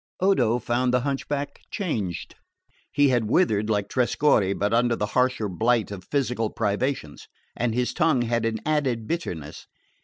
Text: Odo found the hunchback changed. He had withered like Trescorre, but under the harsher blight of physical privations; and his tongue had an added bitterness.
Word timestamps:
Odo 0.19 0.57
found 0.57 0.91
the 0.91 1.01
hunchback 1.01 1.59
changed. 1.69 2.33
He 2.91 3.09
had 3.09 3.29
withered 3.29 3.69
like 3.69 3.87
Trescorre, 3.87 4.51
but 4.57 4.73
under 4.73 4.95
the 4.95 5.05
harsher 5.13 5.47
blight 5.47 5.91
of 5.91 6.05
physical 6.09 6.49
privations; 6.49 7.27
and 7.55 7.75
his 7.75 7.93
tongue 7.93 8.23
had 8.23 8.43
an 8.43 8.61
added 8.65 9.05
bitterness. 9.05 9.67